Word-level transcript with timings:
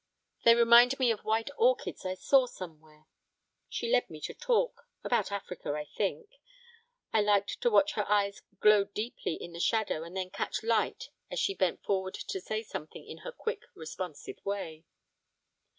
They 0.45 0.55
remind 0.55 0.97
me 0.97 1.11
of 1.11 1.23
white 1.23 1.51
orchids 1.59 2.07
I 2.07 2.15
saw 2.15 2.47
somewhere. 2.47 3.05
She 3.69 3.87
led 3.91 4.09
me 4.09 4.19
to 4.21 4.33
talk; 4.33 4.87
about 5.03 5.31
Africa, 5.31 5.73
I 5.73 5.85
think. 5.85 6.39
I 7.13 7.21
liked 7.21 7.61
to 7.61 7.69
watch 7.69 7.91
her 7.93 8.09
eyes 8.09 8.41
glow 8.59 8.83
deeply 8.85 9.35
in 9.35 9.53
the 9.53 9.59
shadow 9.59 10.01
and 10.03 10.17
then 10.17 10.31
catch 10.31 10.63
light 10.63 11.09
as 11.29 11.37
she 11.37 11.53
bent 11.53 11.83
forward 11.83 12.15
to 12.15 12.41
say 12.41 12.63
something 12.63 13.05
in 13.05 13.19
her 13.19 13.31
quick 13.31 13.61
responsive 13.75 14.43
way. 14.43 14.85